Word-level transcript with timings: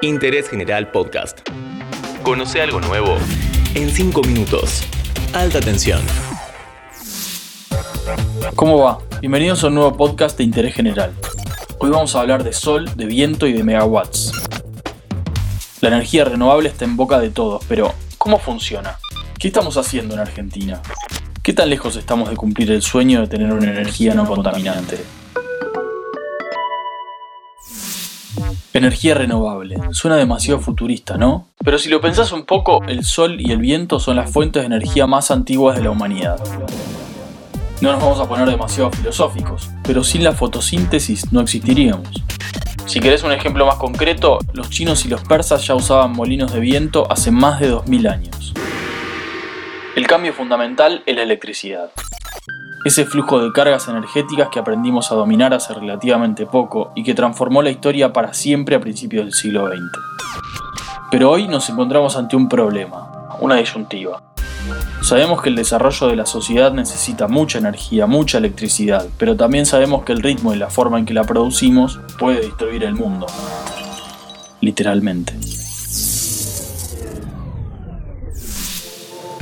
Interés 0.00 0.48
General 0.48 0.92
Podcast. 0.92 1.40
Conoce 2.22 2.62
algo 2.62 2.80
nuevo 2.80 3.16
en 3.74 3.90
5 3.90 4.22
minutos. 4.22 4.84
Alta 5.32 5.58
tensión. 5.58 6.00
¿Cómo 8.54 8.78
va? 8.78 9.00
Bienvenidos 9.20 9.64
a 9.64 9.66
un 9.66 9.74
nuevo 9.74 9.96
podcast 9.96 10.38
de 10.38 10.44
Interés 10.44 10.74
General. 10.74 11.12
Hoy 11.80 11.90
vamos 11.90 12.14
a 12.14 12.20
hablar 12.20 12.44
de 12.44 12.52
sol, 12.52 12.88
de 12.94 13.06
viento 13.06 13.48
y 13.48 13.52
de 13.52 13.64
megawatts. 13.64 14.30
La 15.80 15.88
energía 15.88 16.24
renovable 16.24 16.68
está 16.68 16.84
en 16.84 16.96
boca 16.96 17.18
de 17.18 17.30
todos, 17.30 17.64
pero 17.66 17.92
¿cómo 18.18 18.38
funciona? 18.38 18.98
¿Qué 19.36 19.48
estamos 19.48 19.76
haciendo 19.78 20.14
en 20.14 20.20
Argentina? 20.20 20.80
¿Qué 21.42 21.52
tan 21.52 21.70
lejos 21.70 21.96
estamos 21.96 22.30
de 22.30 22.36
cumplir 22.36 22.70
el 22.70 22.82
sueño 22.82 23.22
de 23.22 23.26
tener 23.26 23.52
una 23.52 23.70
energía 23.72 24.14
no 24.14 24.28
contaminante? 24.28 24.96
Energía 28.74 29.14
renovable. 29.14 29.78
Suena 29.92 30.16
demasiado 30.16 30.60
futurista, 30.60 31.16
¿no? 31.16 31.48
Pero 31.64 31.78
si 31.78 31.88
lo 31.88 32.02
pensás 32.02 32.32
un 32.32 32.44
poco, 32.44 32.82
el 32.84 33.02
sol 33.02 33.40
y 33.40 33.50
el 33.50 33.58
viento 33.58 33.98
son 33.98 34.16
las 34.16 34.30
fuentes 34.30 34.62
de 34.62 34.66
energía 34.66 35.06
más 35.06 35.30
antiguas 35.30 35.76
de 35.76 35.84
la 35.84 35.90
humanidad. 35.90 36.38
No 37.80 37.92
nos 37.92 38.02
vamos 38.02 38.20
a 38.20 38.28
poner 38.28 38.46
demasiado 38.46 38.90
filosóficos, 38.90 39.70
pero 39.84 40.04
sin 40.04 40.22
la 40.22 40.32
fotosíntesis 40.32 41.32
no 41.32 41.40
existiríamos. 41.40 42.10
Si 42.84 43.00
querés 43.00 43.22
un 43.22 43.32
ejemplo 43.32 43.64
más 43.64 43.76
concreto, 43.76 44.38
los 44.52 44.68
chinos 44.68 45.04
y 45.06 45.08
los 45.08 45.22
persas 45.22 45.66
ya 45.66 45.74
usaban 45.74 46.12
molinos 46.12 46.52
de 46.52 46.60
viento 46.60 47.10
hace 47.10 47.30
más 47.30 47.60
de 47.60 47.68
2000 47.68 48.06
años. 48.06 48.54
El 49.96 50.06
cambio 50.06 50.34
fundamental 50.34 51.02
es 51.06 51.16
la 51.16 51.22
electricidad 51.22 51.90
ese 52.88 53.04
flujo 53.04 53.40
de 53.40 53.52
cargas 53.52 53.86
energéticas 53.88 54.48
que 54.48 54.58
aprendimos 54.58 55.12
a 55.12 55.14
dominar 55.14 55.54
hace 55.54 55.74
relativamente 55.74 56.46
poco 56.46 56.90
y 56.94 57.04
que 57.04 57.14
transformó 57.14 57.62
la 57.62 57.70
historia 57.70 58.12
para 58.12 58.34
siempre 58.34 58.76
a 58.76 58.80
principios 58.80 59.24
del 59.24 59.34
siglo 59.34 59.68
XX. 59.68 59.78
Pero 61.10 61.30
hoy 61.30 61.48
nos 61.48 61.68
encontramos 61.68 62.16
ante 62.16 62.34
un 62.34 62.48
problema, 62.48 63.28
una 63.40 63.56
disyuntiva. 63.56 64.22
Sabemos 65.02 65.42
que 65.42 65.50
el 65.50 65.56
desarrollo 65.56 66.08
de 66.08 66.16
la 66.16 66.26
sociedad 66.26 66.72
necesita 66.72 67.28
mucha 67.28 67.58
energía, 67.58 68.06
mucha 68.06 68.38
electricidad, 68.38 69.06
pero 69.18 69.36
también 69.36 69.66
sabemos 69.66 70.04
que 70.04 70.12
el 70.12 70.22
ritmo 70.22 70.54
y 70.54 70.56
la 70.56 70.70
forma 70.70 70.98
en 70.98 71.06
que 71.06 71.14
la 71.14 71.24
producimos 71.24 72.00
puede 72.18 72.40
destruir 72.40 72.84
el 72.84 72.94
mundo. 72.94 73.26
Literalmente. 74.60 75.34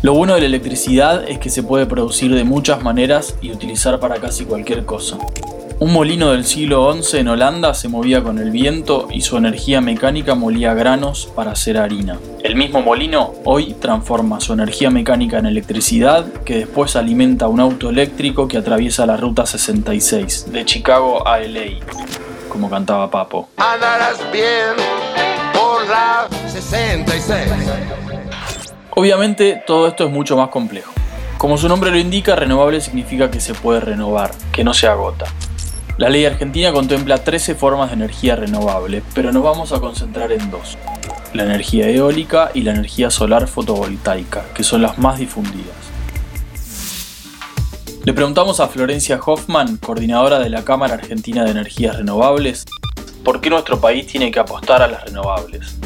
Lo 0.00 0.14
bueno 0.14 0.34
de 0.34 0.40
la 0.42 0.46
electricidad 0.46 1.28
es 1.28 1.40
que 1.40 1.50
se 1.50 1.64
puede 1.64 1.84
producir 1.84 2.32
de 2.32 2.44
muchas 2.44 2.84
maneras 2.84 3.34
y 3.42 3.50
utilizar 3.50 3.98
para 3.98 4.20
casi 4.20 4.44
cualquier 4.44 4.84
cosa. 4.84 5.18
Un 5.80 5.92
molino 5.92 6.30
del 6.30 6.44
siglo 6.44 6.92
XI 6.92 7.18
en 7.18 7.28
Holanda 7.28 7.74
se 7.74 7.88
movía 7.88 8.22
con 8.22 8.38
el 8.38 8.52
viento 8.52 9.08
y 9.10 9.22
su 9.22 9.36
energía 9.36 9.80
mecánica 9.80 10.36
molía 10.36 10.72
granos 10.72 11.28
para 11.34 11.50
hacer 11.50 11.78
harina. 11.78 12.16
El 12.44 12.54
mismo 12.54 12.80
molino 12.80 13.34
hoy 13.44 13.74
transforma 13.74 14.38
su 14.38 14.52
energía 14.52 14.88
mecánica 14.88 15.38
en 15.38 15.46
electricidad 15.46 16.24
que 16.44 16.58
después 16.58 16.94
alimenta 16.94 17.48
un 17.48 17.58
auto 17.58 17.90
eléctrico 17.90 18.46
que 18.46 18.56
atraviesa 18.56 19.04
la 19.04 19.16
ruta 19.16 19.46
66 19.46 20.52
de 20.52 20.64
Chicago 20.64 21.26
a 21.26 21.40
LA, 21.40 21.84
como 22.48 22.70
cantaba 22.70 23.10
Papo. 23.10 23.48
Andarás 23.56 24.20
bien 24.32 24.76
por 25.52 25.88
la 25.88 26.28
66. 26.46 28.07
Obviamente 28.98 29.62
todo 29.64 29.86
esto 29.86 30.06
es 30.06 30.10
mucho 30.10 30.36
más 30.36 30.48
complejo. 30.48 30.92
Como 31.36 31.56
su 31.56 31.68
nombre 31.68 31.92
lo 31.92 31.98
indica, 31.98 32.34
renovable 32.34 32.80
significa 32.80 33.30
que 33.30 33.38
se 33.38 33.54
puede 33.54 33.78
renovar, 33.78 34.32
que 34.50 34.64
no 34.64 34.74
se 34.74 34.88
agota. 34.88 35.26
La 35.98 36.08
ley 36.08 36.24
argentina 36.24 36.72
contempla 36.72 37.18
13 37.18 37.54
formas 37.54 37.90
de 37.90 37.94
energía 37.94 38.34
renovable, 38.34 39.04
pero 39.14 39.30
nos 39.30 39.44
vamos 39.44 39.70
a 39.70 39.78
concentrar 39.78 40.32
en 40.32 40.50
dos. 40.50 40.76
La 41.32 41.44
energía 41.44 41.88
eólica 41.88 42.50
y 42.54 42.62
la 42.62 42.72
energía 42.72 43.08
solar 43.12 43.46
fotovoltaica, 43.46 44.46
que 44.52 44.64
son 44.64 44.82
las 44.82 44.98
más 44.98 45.20
difundidas. 45.20 45.76
Le 48.04 48.12
preguntamos 48.12 48.58
a 48.58 48.66
Florencia 48.66 49.20
Hoffman, 49.24 49.76
coordinadora 49.76 50.40
de 50.40 50.50
la 50.50 50.64
Cámara 50.64 50.94
Argentina 50.94 51.44
de 51.44 51.52
Energías 51.52 51.94
Renovables, 51.94 52.64
por 53.22 53.40
qué 53.40 53.48
nuestro 53.48 53.80
país 53.80 54.08
tiene 54.08 54.32
que 54.32 54.40
apostar 54.40 54.82
a 54.82 54.88
las 54.88 55.04
renovables 55.04 55.78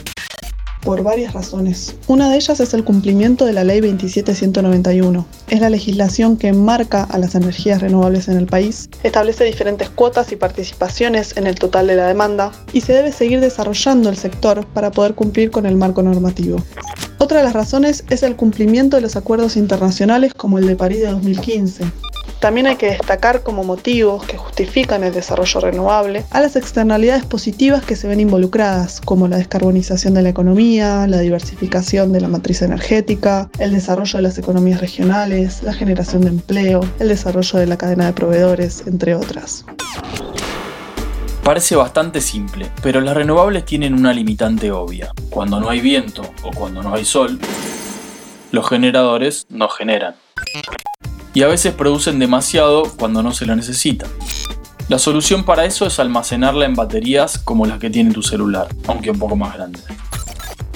por 0.83 1.03
varias 1.03 1.33
razones. 1.33 1.95
Una 2.07 2.31
de 2.31 2.37
ellas 2.37 2.61
es 2.61 2.75
el 2.75 2.85
cumplimiento 2.85 3.45
de 3.45 3.53
la 3.53 3.65
Ley 3.65 3.81
27191. 3.81 5.27
Es 5.49 5.61
la 5.61 5.71
legislación 5.71 6.37
que 6.37 6.49
enmarca 6.49 7.05
a 7.05 7.19
las 7.19 7.35
energías 7.35 7.81
renovables 7.81 8.29
en 8.29 8.37
el 8.37 8.47
país, 8.47 8.89
establece 9.03 9.45
diferentes 9.45 9.89
cuotas 9.91 10.33
y 10.33 10.37
participaciones 10.37 11.37
en 11.37 11.47
el 11.47 11.55
total 11.55 11.87
de 11.87 11.97
la 11.97 12.07
demanda 12.07 12.53
y 12.73 12.81
se 12.81 12.93
debe 12.93 13.13
seguir 13.13 13.41
desarrollando 13.41 14.09
el 14.09 14.17
sector 14.17 14.67
para 14.67 14.91
poder 14.91 15.15
cumplir 15.15 15.51
con 15.51 15.67
el 15.67 15.77
marco 15.77 16.03
normativo. 16.03 16.59
Otra 17.19 17.39
de 17.39 17.45
las 17.45 17.53
razones 17.53 18.05
es 18.11 18.25
el 18.25 18.35
cumplimiento 18.35 18.97
de 18.97 19.03
los 19.03 19.15
acuerdos 19.15 19.57
internacionales 19.57 20.35
como 20.35 20.59
el 20.59 20.67
de 20.67 20.75
París 20.75 21.01
de 21.01 21.07
2015, 21.07 21.85
también 22.43 22.67
hay 22.67 22.75
que 22.75 22.87
destacar 22.87 23.45
como 23.45 23.63
motivos 23.63 24.27
que 24.27 24.37
justifican 24.37 25.05
el 25.05 25.15
desarrollo 25.15 25.61
renovable 25.61 26.25
a 26.33 26.41
las 26.41 26.57
externalidades 26.57 27.25
positivas 27.25 27.85
que 27.85 27.95
se 27.95 28.09
ven 28.09 28.19
involucradas, 28.19 29.01
como 29.01 29.29
la 29.29 29.37
descarbonización 29.37 30.15
de 30.15 30.23
la 30.23 30.31
economía, 30.31 31.07
la 31.07 31.21
diversificación 31.21 32.13
de 32.13 32.21
la 32.21 32.27
matriz 32.27 32.61
energética, 32.63 33.49
el 33.61 33.71
desarrollo 33.71 34.17
de 34.17 34.23
las 34.23 34.39
economías 34.39 34.81
regionales, 34.81 35.63
la 35.63 35.73
generación 35.73 36.23
de 36.23 36.31
empleo, 36.31 36.81
el 36.99 37.07
desarrollo 37.07 37.61
de 37.61 37.67
la 37.67 37.79
cadena 37.79 38.07
de 38.07 38.13
proveedores, 38.13 38.89
entre 38.89 39.15
otras. 39.15 39.65
Parece 41.45 41.77
bastante 41.77 42.21
simple, 42.21 42.73
pero 42.83 43.01
las 43.01 43.15
renovables 43.15 43.65
tienen 43.65 43.95
una 43.95 44.13
limitante 44.13 44.73
obvia. 44.73 45.13
Cuando 45.31 45.61
no 45.61 45.71
hay 45.71 45.81
viento 45.81 46.23
o 46.43 46.51
cuando 46.51 46.83
no 46.83 46.93
hay 46.93 47.05
sol, 47.05 47.39
los 48.51 48.69
generadores 48.69 49.47
no 49.49 49.69
generan 49.69 50.17
y 51.35 51.43
a 51.43 51.49
veces 51.49 51.75
producen 51.75 52.19
demasiado 52.19 52.85
cuando 52.99 53.23
no 53.23 53.33
se 53.33 53.47
lo 53.47 53.57
necesita. 53.57 54.07
La 54.89 54.99
solución 54.99 55.45
para 55.45 55.65
eso 55.65 55.87
es 55.87 55.99
almacenarla 55.99 56.67
en 56.67 56.75
baterías 56.75 57.39
como 57.39 57.67
las 57.67 57.79
que 57.79 57.91
tiene 57.91 58.13
tu 58.13 58.23
celular, 58.23 58.69
aunque 58.87 59.11
un 59.11 59.19
poco 59.19 59.37
más 59.37 59.55
grandes. 59.55 59.85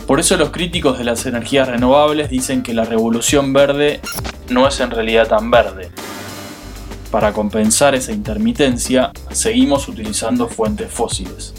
Por 0.07 0.21
eso 0.21 0.37
los 0.37 0.51
críticos 0.51 0.99
de 0.99 1.05
las 1.05 1.27
energías 1.27 1.69
renovables 1.69 2.31
dicen 2.31 2.63
que 2.63 2.73
la 2.73 2.85
revolución 2.85 3.53
verde 3.53 4.01
no 4.49 4.69
es 4.69 4.79
en 4.81 4.91
realidad 4.91 5.27
tan 5.27 5.51
verde. 5.51 5.91
Para 7.11 7.33
compensar 7.33 7.95
esa 7.95 8.13
intermitencia, 8.13 9.11
seguimos 9.31 9.89
utilizando 9.89 10.49
fuentes 10.49 10.91
fósiles. 10.91 11.55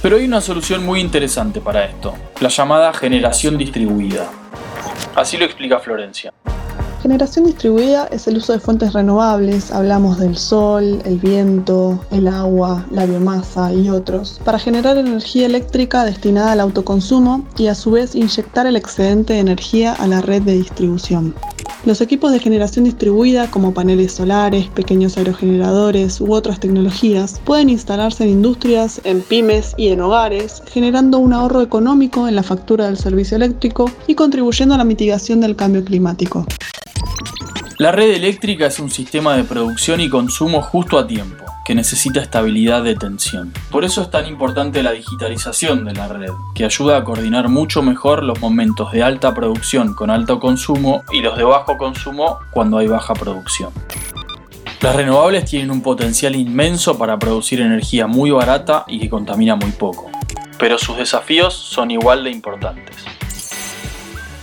Pero 0.00 0.16
hay 0.16 0.24
una 0.24 0.40
solución 0.40 0.84
muy 0.84 1.00
interesante 1.00 1.60
para 1.60 1.84
esto, 1.84 2.14
la 2.40 2.48
llamada 2.48 2.92
generación 2.94 3.58
distribuida. 3.58 4.30
Así 5.14 5.36
lo 5.36 5.44
explica 5.44 5.78
Florencia. 5.78 6.32
Generación 7.02 7.44
distribuida 7.44 8.08
es 8.10 8.26
el 8.26 8.38
uso 8.38 8.52
de 8.52 8.58
fuentes 8.58 8.92
renovables, 8.92 9.70
hablamos 9.70 10.18
del 10.18 10.36
sol, 10.36 11.00
el 11.04 11.18
viento, 11.18 12.04
el 12.10 12.26
agua, 12.26 12.84
la 12.90 13.06
biomasa 13.06 13.72
y 13.72 13.90
otros, 13.90 14.40
para 14.44 14.58
generar 14.58 14.98
energía 14.98 15.46
eléctrica 15.46 16.04
destinada 16.04 16.52
al 16.52 16.60
autoconsumo 16.60 17.46
y 17.56 17.68
a 17.68 17.76
su 17.76 17.92
vez 17.92 18.16
inyectar 18.16 18.66
el 18.66 18.74
excedente 18.74 19.34
de 19.34 19.38
energía 19.38 19.92
a 19.92 20.08
la 20.08 20.20
red 20.20 20.42
de 20.42 20.54
distribución. 20.54 21.34
Los 21.84 22.00
equipos 22.00 22.32
de 22.32 22.40
generación 22.40 22.84
distribuida, 22.84 23.50
como 23.50 23.72
paneles 23.72 24.12
solares, 24.12 24.66
pequeños 24.68 25.16
aerogeneradores 25.16 26.20
u 26.20 26.32
otras 26.32 26.58
tecnologías, 26.58 27.40
pueden 27.44 27.70
instalarse 27.70 28.24
en 28.24 28.30
industrias, 28.30 29.00
en 29.04 29.22
pymes 29.22 29.74
y 29.76 29.88
en 29.88 30.00
hogares, 30.00 30.62
generando 30.72 31.18
un 31.18 31.32
ahorro 31.32 31.62
económico 31.62 32.26
en 32.26 32.34
la 32.34 32.42
factura 32.42 32.86
del 32.86 32.96
servicio 32.96 33.36
eléctrico 33.36 33.90
y 34.06 34.14
contribuyendo 34.14 34.74
a 34.74 34.78
la 34.78 34.84
mitigación 34.84 35.40
del 35.40 35.54
cambio 35.54 35.84
climático. 35.84 36.44
La 37.78 37.92
red 37.92 38.10
eléctrica 38.10 38.66
es 38.66 38.78
un 38.80 38.90
sistema 38.90 39.36
de 39.36 39.44
producción 39.44 40.00
y 40.00 40.08
consumo 40.08 40.62
justo 40.62 40.98
a 40.98 41.06
tiempo 41.06 41.55
que 41.66 41.74
necesita 41.74 42.20
estabilidad 42.20 42.84
de 42.84 42.94
tensión. 42.94 43.52
Por 43.72 43.84
eso 43.84 44.00
es 44.00 44.08
tan 44.08 44.28
importante 44.28 44.84
la 44.84 44.92
digitalización 44.92 45.84
de 45.84 45.94
la 45.94 46.06
red, 46.06 46.30
que 46.54 46.64
ayuda 46.64 46.96
a 46.96 47.02
coordinar 47.02 47.48
mucho 47.48 47.82
mejor 47.82 48.22
los 48.22 48.40
momentos 48.40 48.92
de 48.92 49.02
alta 49.02 49.34
producción 49.34 49.92
con 49.92 50.10
alto 50.10 50.38
consumo 50.38 51.02
y 51.10 51.22
los 51.22 51.36
de 51.36 51.42
bajo 51.42 51.76
consumo 51.76 52.38
cuando 52.52 52.78
hay 52.78 52.86
baja 52.86 53.14
producción. 53.14 53.72
Las 54.80 54.94
renovables 54.94 55.44
tienen 55.46 55.72
un 55.72 55.82
potencial 55.82 56.36
inmenso 56.36 56.96
para 56.98 57.18
producir 57.18 57.60
energía 57.60 58.06
muy 58.06 58.30
barata 58.30 58.84
y 58.86 59.00
que 59.00 59.10
contamina 59.10 59.56
muy 59.56 59.72
poco, 59.72 60.08
pero 60.60 60.78
sus 60.78 60.96
desafíos 60.96 61.52
son 61.52 61.90
igual 61.90 62.22
de 62.22 62.30
importantes. 62.30 63.15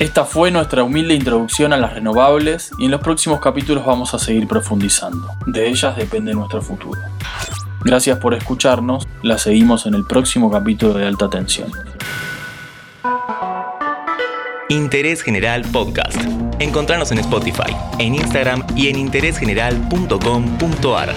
Esta 0.03 0.25
fue 0.25 0.51
nuestra 0.51 0.83
humilde 0.83 1.13
introducción 1.13 1.71
a 1.71 1.77
las 1.77 1.93
renovables 1.93 2.71
y 2.77 2.83
en 2.83 2.91
los 2.91 2.99
próximos 2.99 3.39
capítulos 3.39 3.85
vamos 3.85 4.13
a 4.13 4.19
seguir 4.19 4.49
profundizando. 4.49 5.29
De 5.45 5.69
ellas 5.69 5.95
depende 5.95 6.33
nuestro 6.33 6.61
futuro. 6.61 6.99
Gracias 7.85 8.17
por 8.17 8.33
escucharnos, 8.33 9.07
la 9.21 9.37
seguimos 9.37 9.85
en 9.85 9.93
el 9.93 10.03
próximo 10.03 10.51
capítulo 10.51 10.95
de 10.95 11.07
Alta 11.07 11.29
Tensión. 11.29 11.71
Interés 14.67 15.21
General 15.21 15.61
Podcast. 15.71 16.17
Encontrarnos 16.59 17.13
en 17.13 17.19
Spotify, 17.19 17.73
en 17.97 18.15
Instagram 18.15 18.61
y 18.75 18.89
en 18.89 18.97
interésgeneral.com.ar. 18.97 21.13